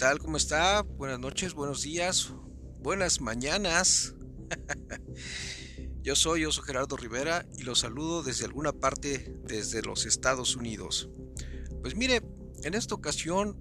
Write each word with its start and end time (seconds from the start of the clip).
tal? 0.00 0.18
¿Cómo 0.18 0.38
está? 0.38 0.80
Buenas 0.80 1.18
noches, 1.18 1.52
buenos 1.52 1.82
días, 1.82 2.32
buenas 2.78 3.20
mañanas. 3.20 4.14
Yo 6.02 6.16
soy 6.16 6.46
Oso 6.46 6.62
Gerardo 6.62 6.96
Rivera 6.96 7.44
y 7.58 7.64
los 7.64 7.80
saludo 7.80 8.22
desde 8.22 8.46
alguna 8.46 8.72
parte 8.72 9.36
desde 9.44 9.82
los 9.82 10.06
Estados 10.06 10.56
Unidos. 10.56 11.10
Pues 11.82 11.96
mire, 11.96 12.22
en 12.62 12.72
esta 12.72 12.94
ocasión 12.94 13.58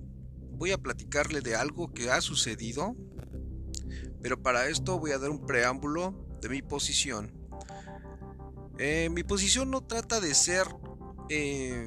voy 0.54 0.71
a 0.71 0.78
platicarle 0.78 1.41
de 1.41 1.57
algo 1.57 1.94
que 1.94 2.10
ha 2.10 2.21
sucedido, 2.21 2.96
pero 4.21 4.42
para 4.42 4.70
esto 4.70 4.98
voy 4.98 5.12
a 5.12 5.20
dar 5.20 5.32
un 5.32 5.46
preámbulo 5.46 6.26
de 6.42 6.48
mi 6.48 6.62
posición. 6.62 7.34
Eh, 8.78 9.10
mi 9.12 9.24
posición 9.24 9.71
no 9.71 9.82
trata 9.82 10.21
de 10.21 10.34
ser 10.34 10.68
eh, 11.28 11.85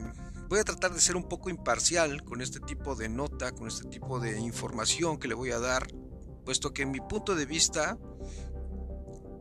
voy 0.52 0.60
a 0.60 0.64
tratar 0.64 0.92
de 0.92 1.00
ser 1.00 1.16
un 1.16 1.22
poco 1.22 1.48
imparcial 1.48 2.24
con 2.24 2.42
este 2.42 2.60
tipo 2.60 2.94
de 2.94 3.08
nota, 3.08 3.52
con 3.52 3.68
este 3.68 3.88
tipo 3.88 4.20
de 4.20 4.38
información 4.38 5.18
que 5.18 5.26
le 5.26 5.32
voy 5.32 5.50
a 5.50 5.58
dar, 5.58 5.86
puesto 6.44 6.74
que 6.74 6.84
mi 6.84 7.00
punto 7.00 7.34
de 7.34 7.46
vista 7.46 7.96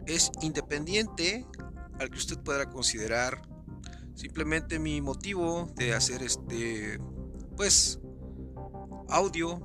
es 0.05 0.31
independiente 0.41 1.45
al 1.99 2.09
que 2.09 2.17
usted 2.17 2.39
pueda 2.39 2.69
considerar. 2.69 3.41
Simplemente 4.15 4.79
mi 4.79 5.01
motivo 5.01 5.69
de 5.75 5.93
hacer 5.93 6.23
este, 6.23 6.97
pues, 7.57 7.99
audio 9.09 9.59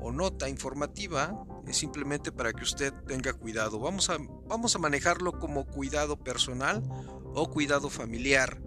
o 0.00 0.10
nota 0.10 0.48
informativa 0.48 1.40
es 1.68 1.76
simplemente 1.76 2.32
para 2.32 2.52
que 2.52 2.64
usted 2.64 2.92
tenga 3.06 3.32
cuidado. 3.32 3.78
Vamos 3.78 4.10
a, 4.10 4.16
vamos 4.48 4.74
a 4.74 4.80
manejarlo 4.80 5.38
como 5.38 5.66
cuidado 5.66 6.18
personal 6.18 6.82
o 7.32 7.48
cuidado 7.48 7.90
familiar. 7.90 8.60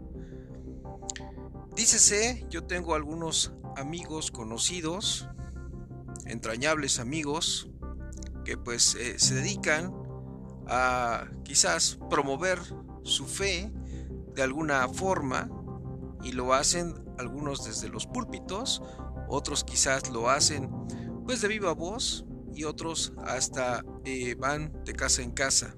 Dícese, 1.75 2.45
yo 2.51 2.63
tengo 2.65 2.93
algunos 2.93 3.51
amigos 3.75 4.29
conocidos, 4.29 5.27
entrañables 6.25 6.99
amigos, 6.99 7.67
que 8.45 8.57
pues 8.57 8.93
eh, 8.93 9.17
se 9.17 9.33
dedican 9.33 9.91
a 10.67 11.25
quizás 11.43 11.97
promover 12.11 12.59
su 13.01 13.25
fe 13.25 13.71
de 14.35 14.43
alguna 14.43 14.87
forma 14.87 15.49
y 16.21 16.33
lo 16.33 16.53
hacen 16.53 16.93
algunos 17.17 17.65
desde 17.65 17.89
los 17.89 18.05
púlpitos, 18.05 18.83
otros 19.27 19.63
quizás 19.63 20.11
lo 20.11 20.29
hacen 20.29 20.69
pues 21.25 21.41
de 21.41 21.47
viva 21.47 21.73
voz 21.73 22.23
y 22.53 22.65
otros 22.65 23.13
hasta 23.25 23.83
eh, 24.05 24.35
van 24.35 24.71
de 24.85 24.93
casa 24.93 25.23
en 25.23 25.31
casa. 25.31 25.75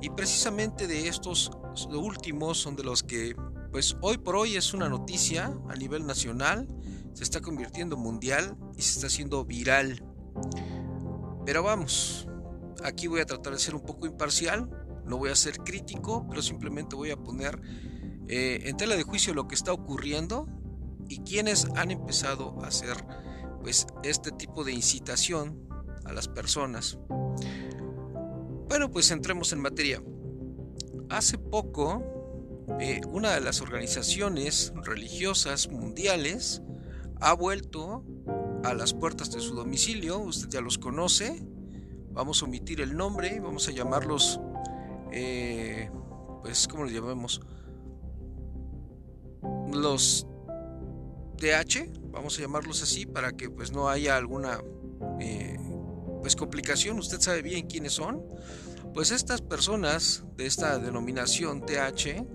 Y 0.00 0.08
precisamente 0.08 0.86
de 0.86 1.08
estos 1.08 1.50
últimos 1.90 2.56
son 2.56 2.76
de 2.76 2.82
los 2.82 3.02
que 3.02 3.34
pues 3.70 3.96
hoy 4.00 4.18
por 4.18 4.36
hoy 4.36 4.56
es 4.56 4.74
una 4.74 4.88
noticia 4.88 5.56
a 5.68 5.74
nivel 5.76 6.06
nacional, 6.06 6.68
se 7.14 7.22
está 7.22 7.40
convirtiendo 7.40 7.96
mundial 7.96 8.56
y 8.76 8.82
se 8.82 8.94
está 8.94 9.06
haciendo 9.06 9.44
viral. 9.44 10.04
Pero 11.44 11.62
vamos, 11.62 12.28
aquí 12.84 13.06
voy 13.06 13.20
a 13.20 13.26
tratar 13.26 13.52
de 13.52 13.58
ser 13.58 13.74
un 13.74 13.82
poco 13.82 14.06
imparcial, 14.06 14.68
no 15.04 15.18
voy 15.18 15.30
a 15.30 15.36
ser 15.36 15.58
crítico, 15.58 16.26
pero 16.28 16.42
simplemente 16.42 16.96
voy 16.96 17.10
a 17.10 17.16
poner 17.16 17.60
eh, 18.28 18.60
en 18.64 18.76
tela 18.76 18.96
de 18.96 19.02
juicio 19.04 19.34
lo 19.34 19.46
que 19.46 19.54
está 19.54 19.72
ocurriendo 19.72 20.48
y 21.08 21.18
quienes 21.20 21.66
han 21.76 21.90
empezado 21.90 22.60
a 22.62 22.68
hacer 22.68 22.96
pues 23.62 23.86
este 24.02 24.30
tipo 24.32 24.64
de 24.64 24.72
incitación 24.72 25.68
a 26.04 26.12
las 26.12 26.28
personas. 26.28 26.98
Bueno, 28.68 28.90
pues 28.90 29.10
entremos 29.10 29.52
en 29.52 29.60
materia. 29.60 30.02
Hace 31.08 31.38
poco 31.38 32.15
eh, 32.80 33.00
una 33.08 33.32
de 33.32 33.40
las 33.40 33.60
organizaciones 33.60 34.72
religiosas 34.84 35.68
mundiales 35.68 36.62
ha 37.20 37.32
vuelto 37.32 38.04
a 38.64 38.74
las 38.74 38.92
puertas 38.92 39.30
de 39.30 39.40
su 39.40 39.54
domicilio, 39.54 40.18
usted 40.18 40.48
ya 40.48 40.60
los 40.60 40.76
conoce, 40.76 41.46
vamos 42.10 42.42
a 42.42 42.46
omitir 42.46 42.80
el 42.80 42.96
nombre, 42.96 43.40
vamos 43.40 43.68
a 43.68 43.70
llamarlos, 43.70 44.40
eh, 45.12 45.90
pues, 46.42 46.66
¿cómo 46.66 46.84
los 46.84 46.92
llamamos? 46.92 47.40
Los 49.72 50.26
DH, 51.38 51.92
vamos 52.10 52.38
a 52.38 52.42
llamarlos 52.42 52.82
así 52.82 53.06
para 53.06 53.32
que 53.32 53.50
pues 53.50 53.72
no 53.72 53.88
haya 53.88 54.16
alguna 54.16 54.60
eh, 55.20 55.58
pues 56.20 56.34
complicación, 56.34 56.98
usted 56.98 57.20
sabe 57.20 57.42
bien 57.42 57.66
quiénes 57.66 57.92
son. 57.92 58.24
Pues 58.94 59.10
estas 59.10 59.42
personas 59.42 60.24
de 60.36 60.46
esta 60.46 60.78
denominación 60.78 61.64
TH 61.66 62.26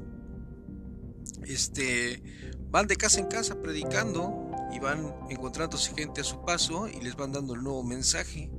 este, 1.45 2.21
van 2.69 2.87
de 2.87 2.95
casa 2.95 3.19
en 3.19 3.27
casa 3.27 3.61
predicando 3.61 4.51
y 4.73 4.79
van 4.79 5.13
encontrándose 5.29 5.93
gente 5.95 6.21
a 6.21 6.23
su 6.23 6.43
paso 6.45 6.87
y 6.87 7.01
les 7.01 7.15
van 7.15 7.31
dando 7.31 7.53
el 7.53 7.63
nuevo 7.63 7.83
mensaje. 7.83 8.51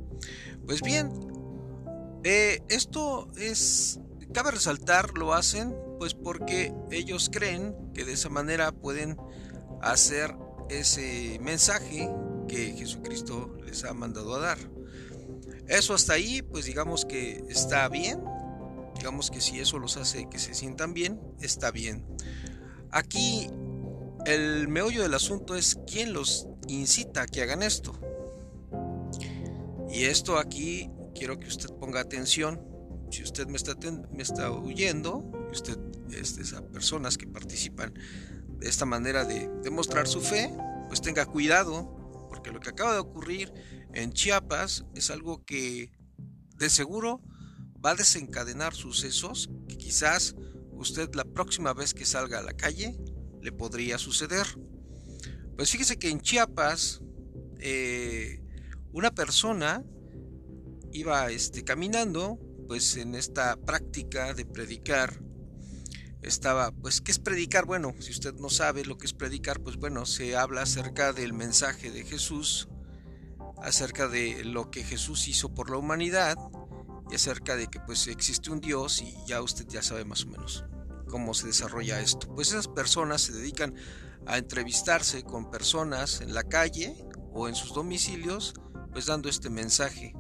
Pues 0.67 0.83
bien, 0.83 1.11
eh, 2.25 2.63
esto 2.69 3.31
es, 3.37 4.01
cabe 4.33 4.53
resaltar, 4.53 5.17
lo 5.17 5.35
hacen 5.35 5.75
pues 5.99 6.15
porque 6.15 6.75
ellos 6.91 7.31
creen 7.33 7.77
que 7.95 8.05
de 8.05 8.15
esa 8.15 8.29
manera 8.29 8.73
pueden 8.73 9.17
hacer 9.83 10.35
ese 10.69 11.39
mensaje 11.41 12.11
que 12.49 12.73
Jesucristo 12.73 13.57
les 13.65 13.85
ha 13.85 13.95
mandado 13.95 14.35
a 14.35 14.41
dar. 14.41 14.59
Eso 15.69 15.95
hasta 15.95 16.15
ahí, 16.15 16.43
pues 16.43 16.65
digamos 16.65 17.05
que 17.05 17.45
está 17.49 17.89
bien. 17.89 18.21
Digamos 18.97 19.31
que 19.31 19.41
si 19.41 19.61
eso 19.61 19.79
los 19.79 19.97
hace 19.97 20.29
que 20.29 20.41
se 20.41 20.55
sientan 20.55 20.93
bien, 20.93 21.21
está 21.41 21.71
bien. 21.71 22.05
Aquí 22.93 23.49
el 24.27 24.69
meollo 24.69 25.03
del 25.03 25.15
asunto 25.15 25.57
es 25.57 25.79
quién 25.87 26.13
los 26.13 26.47
incita 26.69 27.23
a 27.23 27.27
que 27.27 27.43
hagan 27.43 27.63
esto. 27.63 27.99
Y 29.91 30.05
esto 30.05 30.39
aquí 30.39 30.91
quiero 31.15 31.39
que 31.39 31.49
usted 31.49 31.71
ponga 31.71 32.01
atención. 32.01 32.61
Si 33.11 33.23
usted 33.23 33.47
me 33.47 33.57
está, 33.57 33.75
me 34.13 34.23
está 34.23 34.51
huyendo, 34.51 35.25
usted 35.51 35.79
es 36.11 36.37
de 36.37 36.43
esas 36.43 36.63
personas 36.63 37.17
que 37.17 37.27
participan 37.27 37.95
de 38.59 38.69
esta 38.69 38.85
manera 38.85 39.25
de 39.25 39.49
demostrar 39.63 40.07
su 40.07 40.21
fe, 40.21 40.55
pues 40.89 41.01
tenga 41.01 41.27
cuidado, 41.27 42.27
porque 42.29 42.53
lo 42.53 42.61
que 42.61 42.71
acaba 42.71 42.93
de 42.93 43.01
ocurrir 43.01 43.53
en 43.95 44.13
Chiapas 44.13 44.85
es 44.95 45.11
algo 45.11 45.45
que 45.45 45.91
de 46.57 46.71
seguro 46.71 47.21
va 47.85 47.91
a 47.91 47.95
desencadenar 47.95 48.75
sucesos 48.75 49.51
que 49.67 49.77
quizás 49.77 50.37
usted 50.83 51.15
la 51.15 51.25
próxima 51.25 51.73
vez 51.73 51.95
que 51.95 52.05
salga 52.05 52.41
a 52.41 52.43
la 52.43 52.53
calle 52.53 52.99
le 53.41 53.53
podría 53.53 53.99
suceder. 53.99 54.47
Pues 55.57 55.71
fíjese 55.71 55.99
que 55.99 56.11
en 56.11 56.21
Chiapas 56.21 57.01
eh, 57.59 58.43
una 58.93 59.11
persona 59.11 59.85
iba 60.93 61.31
este, 61.31 61.65
caminando 61.65 62.39
pues 62.69 62.97
en 62.97 63.15
esta 63.15 63.57
práctica 63.57 64.35
de 64.35 64.45
predicar. 64.45 65.23
Estaba 66.23 66.71
pues 66.71 67.01
qué 67.01 67.11
es 67.11 67.19
predicar 67.19 67.67
bueno 67.67 67.95
si 67.99 68.13
usted 68.13 68.35
no 68.35 68.49
sabe 68.49 68.85
lo 68.85 68.97
que 68.97 69.07
es 69.07 69.13
predicar 69.13 69.61
pues 69.61 69.77
bueno 69.77 70.07
se 70.07 70.37
habla 70.37 70.63
acerca 70.63 71.13
del 71.13 71.33
mensaje 71.33 71.91
de 71.91 72.05
Jesús 72.05 72.69
acerca 73.61 74.07
de 74.07 74.45
lo 74.45 74.71
que 74.71 74.85
Jesús 74.85 75.27
hizo 75.27 75.53
por 75.53 75.69
la 75.69 75.79
humanidad 75.79 76.37
y 77.11 77.17
acerca 77.17 77.57
de 77.57 77.67
que 77.67 77.81
pues 77.81 78.07
existe 78.07 78.51
un 78.51 78.61
Dios 78.61 79.03
y 79.03 79.17
ya 79.27 79.43
usted 79.43 79.67
ya 79.67 79.83
sabe 79.83 80.05
más 80.05 80.25
o 80.25 80.29
menos 80.29 80.65
cómo 81.13 81.35
se 81.35 81.47
desarrolla 81.47 82.01
esto. 82.01 82.35
Pues 82.35 82.49
esas 82.49 82.69
personas 82.69 83.21
se 83.21 83.35
dedican 83.35 83.75
a 84.27 84.39
entrevistarse 84.39 85.23
con 85.23 85.51
personas 85.51 86.23
en 86.23 86.33
la 86.33 86.43
calle 86.43 86.97
o 87.35 87.49
en 87.49 87.55
sus 87.55 87.75
domicilios, 87.75 88.55
pues 88.93 89.07
dando 89.07 89.29
este 89.29 89.51
mensaje. 89.51 90.15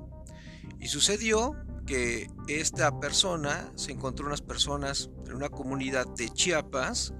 Y 0.80 0.88
sucedió 0.88 1.56
que 1.86 2.28
esta 2.46 3.00
persona 3.00 3.72
se 3.74 3.92
encontró 3.92 4.26
unas 4.26 4.42
personas 4.42 5.08
en 5.26 5.32
una 5.32 5.48
comunidad 5.48 6.06
de 6.14 6.28
Chiapas 6.28 7.14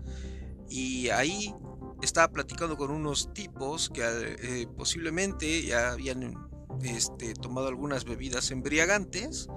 y 0.69 1.09
ahí 1.09 1.55
estaba 2.03 2.31
platicando 2.31 2.77
con 2.77 2.91
unos 2.91 3.33
tipos 3.33 3.89
que 3.89 4.03
eh, 4.03 4.67
posiblemente 4.77 5.63
ya 5.65 5.93
habían 5.93 6.35
este, 6.83 7.33
tomado 7.33 7.69
algunas 7.69 8.05
bebidas 8.05 8.51
embriagantes, 8.51 9.49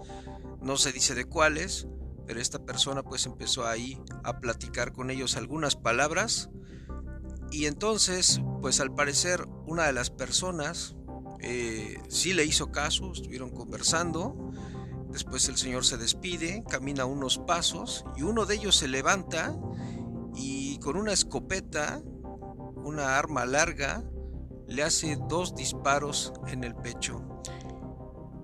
no 0.61 0.77
se 0.77 0.93
dice 0.93 1.15
de 1.15 1.25
cuáles, 1.25 1.87
pero 2.25 2.39
esta 2.39 2.65
persona 2.65 3.03
pues 3.03 3.25
empezó 3.25 3.67
ahí 3.67 4.01
a 4.23 4.39
platicar 4.39 4.91
con 4.91 5.11
ellos 5.11 5.37
algunas 5.37 5.75
palabras. 5.75 6.49
Y 7.51 7.65
entonces 7.65 8.41
pues 8.61 8.79
al 8.79 8.93
parecer 8.93 9.47
una 9.65 9.85
de 9.85 9.93
las 9.93 10.09
personas 10.09 10.95
eh, 11.39 12.01
sí 12.09 12.33
le 12.33 12.45
hizo 12.45 12.71
caso, 12.71 13.11
estuvieron 13.11 13.51
conversando, 13.51 14.51
después 15.11 15.47
el 15.49 15.57
señor 15.57 15.85
se 15.85 15.97
despide, 15.97 16.63
camina 16.67 17.05
unos 17.05 17.37
pasos 17.37 18.05
y 18.15 18.23
uno 18.23 18.45
de 18.45 18.55
ellos 18.55 18.75
se 18.75 18.87
levanta 18.87 19.55
y 20.33 20.79
con 20.79 20.97
una 20.97 21.13
escopeta, 21.13 22.01
una 22.75 23.17
arma 23.17 23.45
larga, 23.45 24.03
le 24.67 24.83
hace 24.83 25.17
dos 25.29 25.55
disparos 25.55 26.33
en 26.47 26.63
el 26.63 26.75
pecho. 26.75 27.23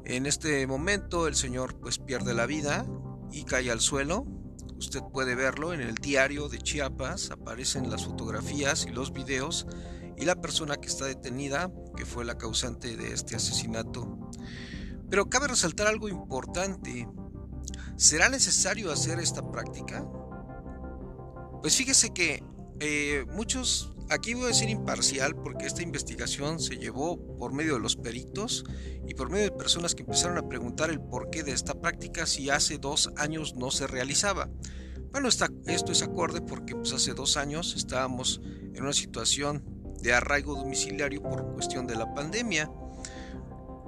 En 0.06 0.26
este 0.26 0.68
momento 0.68 1.28
el 1.28 1.36
señor 1.36 1.80
pues 1.80 1.98
pierde 1.98 2.34
la 2.34 2.46
vida, 2.46 2.86
y 3.32 3.44
cae 3.44 3.72
al 3.72 3.80
suelo. 3.80 4.26
Usted 4.78 5.02
puede 5.14 5.36
verlo 5.36 5.74
en 5.74 5.82
el 5.82 5.96
diario 5.96 6.50
de 6.50 6.58
Chiapas, 6.58 7.32
aparecen 7.32 7.90
las 7.90 8.06
fotografías 8.06 8.86
y 8.86 8.90
los 8.90 9.14
videos 9.14 9.68
y 10.18 10.26
la 10.26 10.42
persona 10.42 10.78
que 10.78 10.88
está 10.88 11.06
detenida 11.06 11.72
que 11.96 12.06
fue 12.06 12.26
la 12.26 12.38
causante 12.38 12.98
de 12.98 13.14
este 13.14 13.36
asesinato. 13.36 14.30
Pero 15.10 15.30
cabe 15.30 15.48
resaltar 15.48 15.88
algo 15.88 16.10
importante. 16.10 17.08
¿Será 17.96 18.30
necesario 18.30 18.92
hacer 18.92 19.20
esta 19.20 19.52
práctica? 19.52 20.06
Pues 21.62 21.76
fíjese 21.76 22.12
que 22.14 22.44
eh, 22.80 23.26
muchos, 23.32 23.94
aquí 24.12 24.34
voy 24.34 24.52
a 24.52 24.54
ser 24.54 24.70
imparcial 24.70 25.36
porque 25.36 25.66
esta 25.66 25.82
investigación 25.82 26.60
se 26.60 26.78
llevó 26.78 27.18
por 27.38 27.54
medio 27.54 27.76
de 27.76 27.80
los 27.80 27.96
peritos 27.96 28.66
y 29.08 29.14
por 29.14 29.30
medio 29.30 29.46
de 29.46 29.52
personas 29.52 29.96
que 29.96 30.04
empezaron 30.04 30.38
a 30.38 30.48
preguntar 30.48 30.90
el 30.90 31.00
porqué 31.00 31.44
de 31.44 31.54
esta 31.54 31.74
práctica 31.74 32.26
si 32.26 32.50
hace 32.50 32.78
dos 32.78 33.10
años 33.16 33.56
no 33.56 33.72
se 33.72 33.88
realizaba. 33.88 34.50
Bueno, 35.12 35.30
esto 35.30 35.92
es 35.92 36.02
acorde 36.04 36.42
porque 36.42 36.76
pues, 36.76 36.94
hace 36.94 37.14
dos 37.14 37.38
años 37.38 37.74
estábamos 37.76 38.42
en 38.44 38.84
una 38.84 38.94
situación 38.94 39.64
de 40.02 40.14
arraigo 40.14 40.56
domiciliario 40.56 41.22
por 41.22 41.54
cuestión 41.54 41.88
de 41.88 41.96
la 41.96 42.14
pandemia 42.14 42.70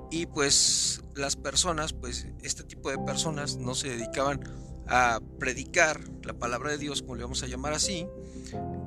y 0.09 0.25
pues 0.27 1.01
las 1.15 1.35
personas, 1.35 1.91
pues 1.91 2.27
este 2.43 2.63
tipo 2.63 2.89
de 2.89 2.97
personas 2.99 3.57
no 3.57 3.75
se 3.75 3.89
dedicaban 3.89 4.41
a 4.87 5.19
predicar 5.39 5.99
la 6.23 6.33
palabra 6.33 6.71
de 6.71 6.77
Dios, 6.77 7.01
como 7.01 7.15
le 7.15 7.23
vamos 7.23 7.43
a 7.43 7.47
llamar 7.47 7.73
así. 7.73 8.07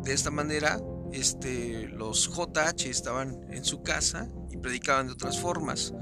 De 0.04 0.12
esta 0.12 0.30
manera, 0.30 0.78
este, 1.16 1.88
los 1.88 2.28
JH 2.28 2.90
estaban 2.90 3.46
en 3.50 3.64
su 3.64 3.82
casa 3.82 4.28
y 4.50 4.58
predicaban 4.58 5.06
de 5.06 5.14
otras 5.14 5.40
formas. 5.40 5.94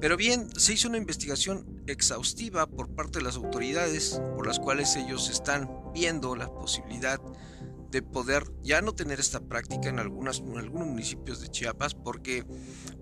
Pero 0.00 0.16
bien, 0.16 0.48
se 0.56 0.74
hizo 0.74 0.88
una 0.88 0.98
investigación 0.98 1.82
exhaustiva 1.86 2.66
por 2.66 2.94
parte 2.94 3.18
de 3.18 3.24
las 3.24 3.36
autoridades, 3.36 4.20
por 4.36 4.46
las 4.46 4.60
cuales 4.60 4.94
ellos 4.94 5.30
están 5.30 5.68
viendo 5.92 6.36
la 6.36 6.48
posibilidad 6.48 7.20
de 7.90 8.02
poder 8.02 8.44
ya 8.62 8.82
no 8.82 8.94
tener 8.94 9.18
esta 9.18 9.40
práctica 9.40 9.88
en, 9.88 9.98
algunas, 9.98 10.38
en 10.40 10.58
algunos 10.58 10.86
municipios 10.86 11.40
de 11.40 11.48
Chiapas, 11.48 11.94
porque 11.94 12.44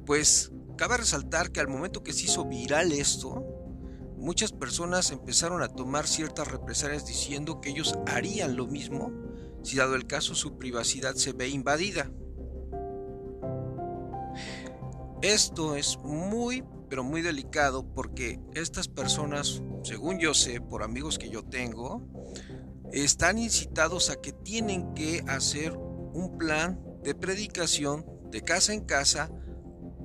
pues 0.07 0.51
cabe 0.79 0.97
resaltar 0.97 1.51
que 1.51 1.61
al 1.61 1.69
momento 1.69 2.03
que 2.03 2.13
se 2.13 2.25
hizo 2.25 2.47
viral 2.47 2.93
esto, 2.93 3.45
muchas 4.17 4.53
personas 4.53 5.11
empezaron 5.11 5.63
a 5.63 5.69
tomar 5.69 6.07
ciertas 6.07 6.49
represalias 6.49 7.07
diciendo 7.07 7.61
que 7.61 7.71
ellos 7.71 7.99
harían 8.07 8.57
lo 8.57 8.67
mismo 8.67 9.24
si 9.65 9.77
dado 9.77 9.97
el 9.97 10.07
caso 10.07 10.35
su 10.35 10.57
privacidad 10.57 11.15
se 11.15 11.33
ve 11.33 11.49
invadida. 11.49 12.11
Esto 15.23 15.75
es 15.75 15.99
muy, 15.99 16.63
pero 16.91 17.03
muy 17.03 17.23
delicado 17.23 17.83
porque 17.95 18.39
estas 18.53 18.89
personas, 18.89 19.63
según 19.83 20.19
yo 20.19 20.35
sé, 20.35 20.61
por 20.61 20.83
amigos 20.83 21.19
que 21.19 21.31
yo 21.31 21.43
tengo, 21.43 22.07
están 22.93 23.39
incitados 23.39 24.11
a 24.11 24.21
que 24.21 24.33
tienen 24.33 24.95
que 24.95 25.25
hacer 25.27 25.73
un 25.77 26.37
plan 26.39 26.79
de 27.03 27.15
predicación 27.15 28.07
de 28.31 28.43
casa 28.43 28.75
en 28.75 28.85
casa, 28.85 29.31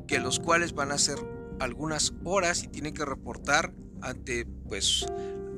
que 0.07 0.19
los 0.19 0.39
cuales 0.39 0.73
van 0.73 0.91
a 0.91 0.97
ser 0.97 1.17
algunas 1.59 2.13
horas 2.23 2.63
y 2.63 2.67
tienen 2.67 2.93
que 2.93 3.05
reportar 3.05 3.73
ante 4.01 4.45
pues 4.45 5.05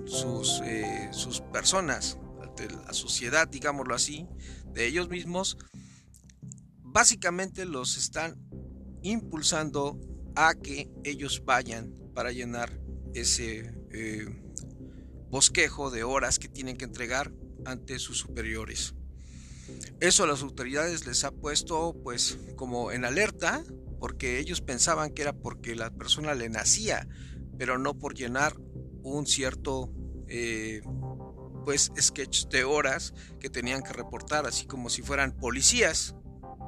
sus, 0.05 0.61
eh, 0.65 1.09
sus 1.11 1.41
personas, 1.41 2.17
la 2.69 2.93
sociedad, 2.93 3.47
digámoslo 3.47 3.95
así, 3.95 4.27
de 4.73 4.87
ellos 4.87 5.09
mismos, 5.09 5.57
básicamente 6.83 7.65
los 7.65 7.97
están 7.97 8.35
impulsando 9.01 9.99
a 10.35 10.53
que 10.53 10.89
ellos 11.03 11.43
vayan 11.45 11.93
para 12.13 12.31
llenar 12.31 12.79
ese 13.13 13.73
eh, 13.91 14.25
bosquejo 15.29 15.91
de 15.91 16.03
horas 16.03 16.39
que 16.39 16.47
tienen 16.47 16.77
que 16.77 16.85
entregar 16.85 17.33
ante 17.65 17.99
sus 17.99 18.17
superiores. 18.17 18.93
Eso 19.99 20.23
a 20.23 20.27
las 20.27 20.41
autoridades 20.41 21.05
les 21.05 21.23
ha 21.23 21.31
puesto 21.31 21.95
pues 22.03 22.37
como 22.55 22.91
en 22.91 23.05
alerta 23.05 23.63
porque 23.99 24.39
ellos 24.39 24.61
pensaban 24.61 25.11
que 25.11 25.21
era 25.21 25.33
porque 25.33 25.75
la 25.75 25.91
persona 25.91 26.33
le 26.33 26.49
nacía 26.49 27.07
pero 27.57 27.77
no 27.77 27.93
por 27.93 28.15
llenar 28.15 28.55
un 29.03 29.27
cierto 29.27 29.93
eh, 30.27 30.81
pues 31.63 31.91
sketch 31.99 32.47
de 32.47 32.63
horas 32.63 33.13
que 33.39 33.49
tenían 33.49 33.83
que 33.83 33.93
reportar, 33.93 34.45
así 34.45 34.65
como 34.65 34.89
si 34.89 35.01
fueran 35.01 35.31
policías, 35.31 36.15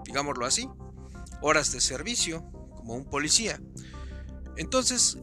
digámoslo 0.05 0.45
así, 0.45 0.69
horas 1.41 1.71
de 1.71 1.81
servicio 1.81 2.43
como 2.75 2.95
un 2.95 3.05
policía. 3.05 3.61
Entonces 4.57 5.17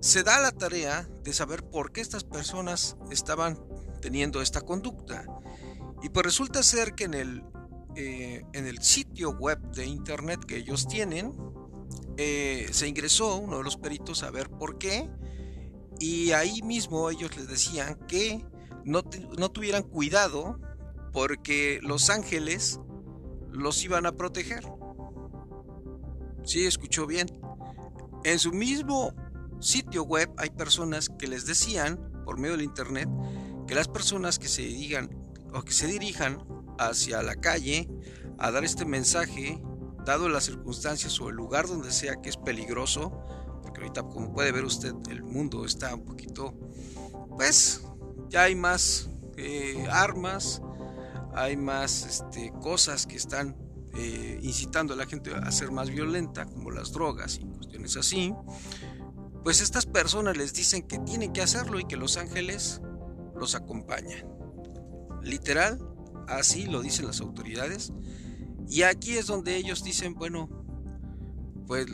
se 0.00 0.22
da 0.22 0.40
la 0.40 0.52
tarea 0.52 1.08
de 1.22 1.32
saber 1.32 1.62
por 1.62 1.92
qué 1.92 2.00
estas 2.00 2.24
personas 2.24 2.96
estaban 3.10 3.58
teniendo 4.00 4.42
esta 4.42 4.60
conducta. 4.60 5.24
Y 6.02 6.08
pues 6.08 6.26
resulta 6.26 6.62
ser 6.62 6.94
que 6.94 7.04
en 7.04 7.14
el, 7.14 7.44
eh, 7.94 8.42
en 8.52 8.66
el 8.66 8.82
sitio 8.82 9.30
web 9.30 9.60
de 9.72 9.86
internet 9.86 10.44
que 10.44 10.56
ellos 10.56 10.88
tienen, 10.88 11.32
eh, 12.16 12.68
se 12.72 12.88
ingresó 12.88 13.36
uno 13.36 13.58
de 13.58 13.64
los 13.64 13.76
peritos 13.76 14.22
a 14.22 14.30
ver 14.30 14.50
por 14.50 14.78
qué 14.78 15.08
y 15.98 16.32
ahí 16.32 16.62
mismo 16.62 17.08
ellos 17.10 17.36
les 17.36 17.46
decían 17.46 17.96
que 18.08 18.44
no, 18.84 19.02
no 19.38 19.50
tuvieran 19.50 19.82
cuidado 19.82 20.58
porque 21.12 21.80
los 21.82 22.10
ángeles 22.10 22.80
los 23.50 23.84
iban 23.84 24.06
a 24.06 24.12
proteger. 24.12 24.64
Sí, 26.44 26.66
escuchó 26.66 27.06
bien. 27.06 27.28
En 28.24 28.38
su 28.38 28.52
mismo 28.52 29.14
sitio 29.60 30.04
web 30.04 30.30
hay 30.38 30.50
personas 30.50 31.08
que 31.08 31.26
les 31.26 31.46
decían, 31.46 32.00
por 32.24 32.38
medio 32.38 32.56
del 32.56 32.64
internet, 32.64 33.08
que 33.66 33.74
las 33.74 33.88
personas 33.88 34.38
que 34.38 34.48
se 34.48 34.62
digan 34.62 35.10
o 35.54 35.62
que 35.62 35.72
se 35.72 35.86
dirijan 35.86 36.38
hacia 36.78 37.22
la 37.22 37.36
calle 37.36 37.88
a 38.38 38.50
dar 38.50 38.64
este 38.64 38.84
mensaje 38.84 39.62
dado 40.04 40.28
las 40.28 40.44
circunstancias 40.44 41.20
o 41.20 41.28
el 41.28 41.36
lugar 41.36 41.68
donde 41.68 41.92
sea 41.92 42.20
que 42.20 42.28
es 42.28 42.36
peligroso, 42.36 43.12
porque 43.62 43.80
ahorita 43.80 44.02
como 44.02 44.32
puede 44.32 44.50
ver 44.50 44.64
usted 44.64 44.94
el 45.10 45.22
mundo 45.22 45.64
está 45.64 45.94
un 45.94 46.04
poquito, 46.04 46.54
pues 47.36 47.82
ya 48.32 48.44
hay 48.44 48.54
más 48.54 49.10
eh, 49.36 49.86
armas, 49.90 50.62
hay 51.34 51.56
más 51.56 52.06
este, 52.06 52.50
cosas 52.62 53.06
que 53.06 53.16
están 53.16 53.54
eh, 53.94 54.40
incitando 54.42 54.94
a 54.94 54.96
la 54.96 55.04
gente 55.04 55.34
a 55.34 55.52
ser 55.52 55.70
más 55.70 55.90
violenta, 55.90 56.46
como 56.46 56.70
las 56.70 56.92
drogas 56.92 57.38
y 57.38 57.44
cuestiones 57.44 57.96
así, 57.98 58.34
pues 59.44 59.60
estas 59.60 59.84
personas 59.84 60.36
les 60.38 60.54
dicen 60.54 60.82
que 60.82 60.98
tienen 60.98 61.34
que 61.34 61.42
hacerlo 61.42 61.78
y 61.78 61.84
que 61.84 61.96
los 61.96 62.16
ángeles 62.16 62.80
los 63.36 63.54
acompañan. 63.54 64.26
Literal, 65.22 65.78
así 66.26 66.64
lo 66.64 66.80
dicen 66.80 67.06
las 67.06 67.20
autoridades 67.20 67.92
y 68.66 68.82
aquí 68.84 69.18
es 69.18 69.26
donde 69.26 69.56
ellos 69.56 69.84
dicen, 69.84 70.14
bueno, 70.14 70.48
pues 71.66 71.86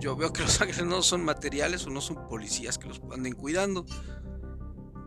yo 0.00 0.14
veo 0.14 0.30
que 0.30 0.42
los 0.42 0.60
ángeles 0.60 0.84
no 0.84 1.00
son 1.00 1.24
materiales 1.24 1.86
o 1.86 1.90
no 1.90 2.02
son 2.02 2.28
policías 2.28 2.76
que 2.76 2.86
los 2.86 3.00
anden 3.10 3.32
cuidando. 3.32 3.86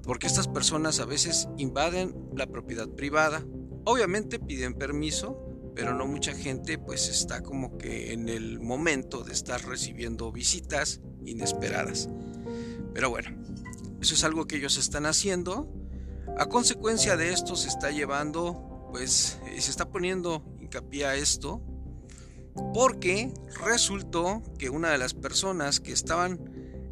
Porque 0.09 0.25
estas 0.25 0.47
personas 0.47 0.99
a 0.99 1.05
veces 1.05 1.49
invaden 1.59 2.15
la 2.35 2.47
propiedad 2.47 2.89
privada. 2.89 3.45
Obviamente 3.85 4.39
piden 4.39 4.73
permiso, 4.73 5.37
pero 5.75 5.93
no 5.93 6.07
mucha 6.07 6.33
gente 6.33 6.79
pues 6.79 7.09
está 7.09 7.43
como 7.43 7.77
que 7.77 8.11
en 8.11 8.27
el 8.27 8.59
momento 8.59 9.23
de 9.23 9.33
estar 9.33 9.63
recibiendo 9.67 10.31
visitas 10.31 10.99
inesperadas. 11.27 12.09
Pero 12.91 13.11
bueno, 13.11 13.39
eso 14.01 14.15
es 14.15 14.23
algo 14.23 14.47
que 14.47 14.55
ellos 14.55 14.77
están 14.77 15.05
haciendo. 15.05 15.71
A 16.39 16.47
consecuencia 16.47 17.15
de 17.15 17.31
esto 17.31 17.55
se 17.55 17.67
está 17.67 17.91
llevando, 17.91 18.87
pues 18.91 19.37
se 19.59 19.69
está 19.69 19.91
poniendo 19.91 20.43
hincapié 20.59 21.19
esto 21.19 21.61
porque 22.73 23.31
resultó 23.63 24.41
que 24.57 24.71
una 24.71 24.89
de 24.89 24.97
las 24.97 25.13
personas 25.13 25.79
que 25.79 25.91
estaban 25.91 26.39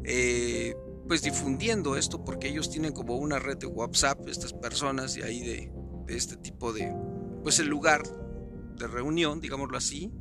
eh, 0.04 0.76
pues 1.08 1.22
difundiendo 1.22 1.96
esto 1.96 2.24
porque 2.24 2.48
ellos 2.48 2.70
tienen 2.70 2.92
como 2.92 3.16
una 3.16 3.38
red 3.38 3.56
de 3.56 3.66
WhatsApp 3.66 4.28
estas 4.28 4.52
personas 4.52 5.14
de 5.14 5.24
ahí 5.24 5.40
de, 5.40 5.72
este 6.08 6.36
tipo 6.36 6.72
de 6.72 6.94
pues 7.42 7.58
el 7.58 7.68
lugar 7.68 8.02
de 8.76 8.86
reunión 8.86 9.40
digámoslo 9.40 9.76
así 9.76 10.12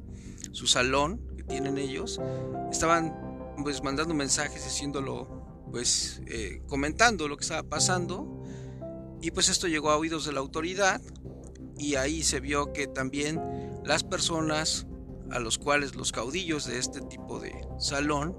su 0.52 0.68
salón 0.68 1.22
que 1.36 1.44
tienen 1.44 1.78
ellos. 1.78 2.20
Estaban 2.72 3.14
pues 3.64 3.84
mandando 3.84 4.14
mensajes 4.14 4.66
haciéndolo 4.66 5.66
pues 5.72 6.22
eh, 6.28 6.62
comentando 6.68 7.28
lo 7.28 7.38
que 7.38 7.44
estaba 7.44 7.64
pasando. 7.64 8.44
Y 9.22 9.32
pues 9.32 9.50
esto 9.50 9.68
llegó 9.68 9.92
a 9.92 9.98
oídos 9.98 10.26
de 10.26 10.34
la 10.34 10.40
autoridad. 10.40 11.02
Y 11.78 11.96
ahí 11.96 12.24
se 12.24 12.40
vio 12.40 12.74
que 12.74 12.88
también 12.88 13.40
las 13.84 14.04
personas 14.04 14.88
a 15.30 15.40
los 15.40 15.58
cuales 15.58 15.96
los 15.96 16.12
caudillos 16.12 16.66
de 16.66 16.80
este 16.80 17.02
tipo 17.02 17.40
de 17.40 17.54
salón 17.78 18.36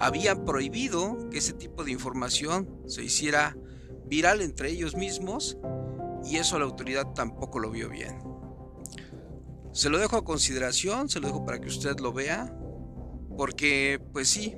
habían 0.00 0.46
prohibido 0.46 1.28
que 1.30 1.38
ese 1.38 1.52
tipo 1.52 1.84
de 1.84 1.92
información 1.92 2.82
se 2.86 3.04
hiciera 3.04 3.56
viral 4.06 4.40
entre 4.40 4.70
ellos 4.70 4.96
mismos 4.96 5.58
y 6.24 6.36
eso 6.36 6.58
la 6.58 6.64
autoridad 6.64 7.12
tampoco 7.12 7.58
lo 7.58 7.70
vio 7.70 7.90
bien. 7.90 8.18
Se 9.72 9.90
lo 9.90 9.98
dejo 9.98 10.16
a 10.16 10.24
consideración, 10.24 11.08
se 11.08 11.20
lo 11.20 11.28
dejo 11.28 11.44
para 11.44 11.60
que 11.60 11.68
usted 11.68 12.00
lo 12.00 12.14
vea, 12.14 12.52
porque 13.36 14.00
pues 14.12 14.28
sí, 14.28 14.56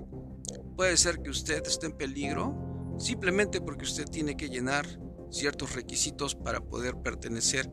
puede 0.77 0.97
ser 0.97 1.21
que 1.21 1.31
usted 1.31 1.67
esté 1.67 1.87
en 1.87 1.93
peligro 1.93 2.95
simplemente 2.99 3.61
porque 3.61 3.85
usted 3.85 4.07
tiene 4.07 4.37
que 4.37 4.49
llenar 4.49 4.87
ciertos 5.31 5.75
requisitos 5.75 6.37
para 6.37 6.61
poder 6.61 6.95
pertenecer 7.03 7.69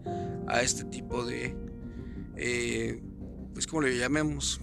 a 0.47 0.61
este 0.61 0.85
tipo 0.85 1.23
de, 1.23 1.55
eh, 2.35 3.03
pues 3.53 3.67
como 3.67 3.83
le 3.83 3.95
llamemos, 3.95 4.59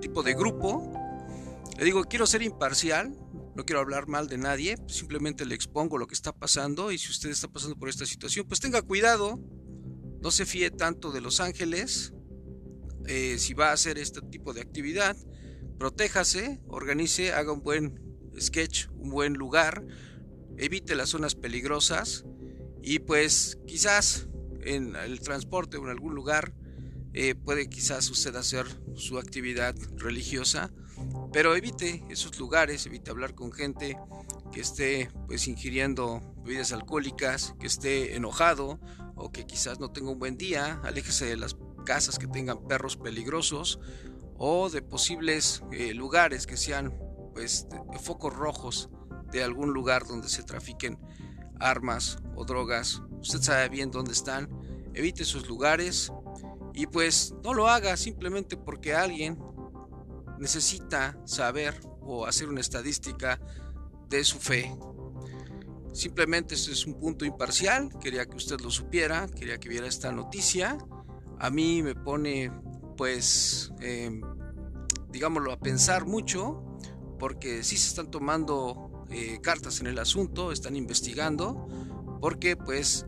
tipo 0.00 0.22
de 0.22 0.34
grupo. 0.34 0.92
Le 1.78 1.84
digo, 1.84 2.02
quiero 2.02 2.26
ser 2.26 2.42
imparcial, 2.42 3.16
no 3.54 3.64
quiero 3.64 3.78
hablar 3.78 4.08
mal 4.08 4.26
de 4.26 4.36
nadie, 4.36 4.76
simplemente 4.88 5.46
le 5.46 5.54
expongo 5.54 5.96
lo 5.96 6.08
que 6.08 6.14
está 6.14 6.32
pasando 6.32 6.90
y 6.90 6.98
si 6.98 7.10
usted 7.10 7.30
está 7.30 7.46
pasando 7.46 7.76
por 7.76 7.88
esta 7.88 8.04
situación, 8.04 8.48
pues 8.48 8.58
tenga 8.58 8.82
cuidado, 8.82 9.38
no 10.20 10.32
se 10.32 10.44
fíe 10.44 10.72
tanto 10.72 11.12
de 11.12 11.20
Los 11.20 11.38
Ángeles, 11.38 12.12
eh, 13.06 13.36
si 13.38 13.54
va 13.54 13.70
a 13.70 13.74
hacer 13.74 13.96
este 13.96 14.20
tipo 14.22 14.52
de 14.52 14.60
actividad, 14.60 15.16
protéjase, 15.78 16.60
organice, 16.66 17.32
haga 17.32 17.52
un 17.52 17.62
buen 17.62 18.00
sketch, 18.40 18.88
un 18.90 19.10
buen 19.10 19.34
lugar, 19.34 19.86
evite 20.56 20.96
las 20.96 21.10
zonas 21.10 21.36
peligrosas 21.36 22.24
y 22.82 22.98
pues 22.98 23.56
quizás 23.68 24.28
en 24.62 24.96
el 24.96 25.20
transporte 25.20 25.76
o 25.76 25.84
en 25.84 25.90
algún 25.90 26.16
lugar 26.16 26.54
eh, 27.14 27.36
puede 27.36 27.68
quizás 27.68 28.10
usted 28.10 28.34
hacer 28.34 28.66
su 28.96 29.18
actividad 29.18 29.76
religiosa, 29.96 30.72
pero 31.32 31.54
evite 31.54 32.04
esos 32.08 32.38
lugares, 32.38 32.86
evite 32.86 33.10
hablar 33.10 33.34
con 33.34 33.52
gente 33.52 33.98
que 34.52 34.60
esté 34.60 35.10
pues 35.26 35.46
ingiriendo 35.46 36.20
bebidas 36.42 36.72
alcohólicas, 36.72 37.54
que 37.60 37.66
esté 37.66 38.16
enojado 38.16 38.80
o 39.14 39.30
que 39.30 39.46
quizás 39.46 39.78
no 39.80 39.90
tenga 39.90 40.10
un 40.10 40.18
buen 40.18 40.36
día, 40.36 40.80
aléjese 40.84 41.26
de 41.26 41.36
las 41.36 41.56
casas 41.84 42.18
que 42.18 42.26
tengan 42.26 42.66
perros 42.66 42.96
peligrosos 42.96 43.80
o 44.36 44.70
de 44.70 44.82
posibles 44.82 45.62
eh, 45.72 45.94
lugares 45.94 46.46
que 46.46 46.56
sean 46.56 46.94
pues 47.34 47.66
focos 48.00 48.34
rojos 48.34 48.90
de 49.30 49.42
algún 49.42 49.72
lugar 49.72 50.06
donde 50.06 50.28
se 50.28 50.42
trafiquen 50.42 50.98
armas 51.60 52.18
o 52.36 52.44
drogas. 52.44 53.02
Usted 53.20 53.40
sabe 53.40 53.68
bien 53.68 53.90
dónde 53.90 54.12
están. 54.12 54.48
Evite 54.94 55.22
esos 55.22 55.48
lugares 55.48 56.12
y 56.74 56.86
pues 56.86 57.34
no 57.42 57.54
lo 57.54 57.68
haga 57.68 57.96
simplemente 57.96 58.56
porque 58.56 58.94
alguien 58.94 59.38
necesita 60.38 61.18
saber 61.24 61.80
o 62.00 62.26
hacer 62.26 62.48
una 62.48 62.60
estadística 62.60 63.40
de 64.08 64.24
su 64.24 64.38
fe. 64.38 64.74
Simplemente 65.92 66.54
este 66.54 66.72
es 66.72 66.86
un 66.86 66.98
punto 66.98 67.24
imparcial, 67.24 67.90
quería 68.00 68.26
que 68.26 68.36
usted 68.36 68.60
lo 68.60 68.70
supiera, 68.70 69.26
quería 69.28 69.58
que 69.58 69.68
viera 69.68 69.86
esta 69.86 70.12
noticia. 70.12 70.78
A 71.38 71.50
mí 71.50 71.82
me 71.82 71.94
pone 71.94 72.52
pues, 72.96 73.72
em, 73.80 74.20
digámoslo, 75.10 75.52
a 75.52 75.58
pensar 75.58 76.06
mucho, 76.06 76.62
porque 77.18 77.62
sí 77.64 77.76
se 77.76 77.88
están 77.88 78.10
tomando 78.10 79.04
eh, 79.10 79.38
cartas 79.42 79.80
en 79.80 79.86
el 79.86 79.98
asunto, 79.98 80.52
están 80.52 80.76
investigando, 80.76 81.66
porque 82.20 82.56
pues 82.56 83.06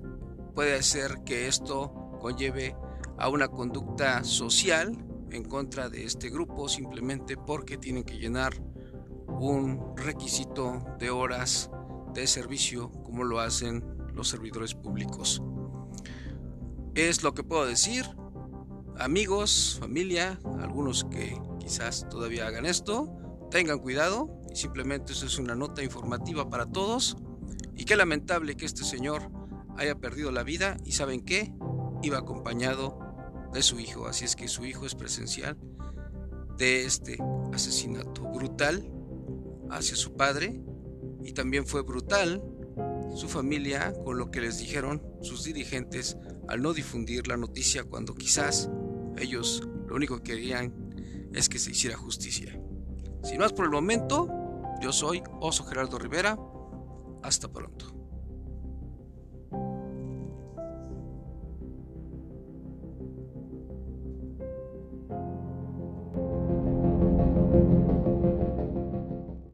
puede 0.55 0.83
ser 0.83 1.23
que 1.25 1.49
esto 1.49 1.93
conlleve 2.21 2.77
a 3.19 3.29
una 3.29 3.49
conducta 3.49 4.25
social 4.25 5.10
en 5.31 5.45
contra 5.45 5.89
de 5.89 6.05
este 6.05 6.31
grupo 6.31 6.69
simplemente 6.69 7.37
porque 7.37 7.79
tienen 7.79 8.05
que 8.05 8.19
llenar 8.19 8.53
un 9.29 9.97
requisito 9.97 10.85
de 10.99 11.11
horas 11.11 11.71
de 12.15 12.27
servicio 12.27 12.91
como 12.91 13.25
lo 13.25 13.41
hacen 13.41 13.85
los 14.15 14.29
servidores 14.29 14.75
públicos. 14.75 15.43
Es 16.95 17.23
lo 17.23 17.35
que 17.35 17.45
puedo 17.45 17.67
decir. 17.67 18.05
Amigos, 18.99 19.79
familia, 19.81 20.39
algunos 20.61 21.05
que 21.05 21.41
quizás 21.59 22.07
todavía 22.11 22.47
hagan 22.47 22.67
esto, 22.67 23.17
tengan 23.51 23.79
cuidado 23.79 24.41
simplemente 24.55 25.13
eso 25.13 25.27
es 25.27 25.39
una 25.39 25.55
nota 25.55 25.83
informativa 25.83 26.49
para 26.49 26.67
todos. 26.67 27.17
Y 27.77 27.85
qué 27.85 27.97
lamentable 27.97 28.57
que 28.57 28.67
este 28.67 28.85
señor 28.85 29.31
haya 29.77 29.95
perdido 29.97 30.31
la 30.33 30.43
vida 30.43 30.77
y 30.85 30.93
saben 30.93 31.21
qué, 31.21 31.53
iba 32.03 32.19
acompañado 32.19 32.99
de 33.53 33.63
su 33.63 33.81
hijo, 33.81 34.07
así 34.07 34.25
es 34.25 34.37
que 34.37 34.49
su 34.49 34.65
hijo 34.65 34.87
es 34.87 34.95
presencial 34.95 35.57
de 36.57 36.85
este 36.85 37.19
asesinato 37.53 38.23
brutal 38.23 38.91
hacia 39.71 39.97
su 39.97 40.15
padre 40.15 40.63
y 41.25 41.33
también 41.33 41.67
fue 41.67 41.83
brutal 41.83 42.43
su 43.15 43.29
familia 43.29 43.93
con 44.05 44.19
lo 44.19 44.31
que 44.31 44.41
les 44.41 44.59
dijeron 44.59 45.03
sus 45.23 45.45
dirigentes 45.45 46.17
al 46.49 46.63
no 46.63 46.73
difundir 46.73 47.27
la 47.29 47.37
noticia 47.37 47.85
cuando 47.85 48.15
quizás 48.15 48.71
ellos 49.17 49.63
lo 49.89 49.97
único 49.97 50.19
que 50.19 50.33
querían 50.33 50.73
es 51.33 51.49
que 51.49 51.59
se 51.59 51.71
hiciera 51.71 51.97
justicia. 51.97 52.61
Sin 53.23 53.39
más 53.39 53.53
por 53.53 53.65
el 53.65 53.71
momento, 53.71 54.29
yo 54.81 54.93
soy 54.93 55.23
Oso 55.41 55.65
Gerardo 55.65 55.99
Rivera. 55.99 56.39
Hasta 57.23 57.53
pronto. 57.53 58.00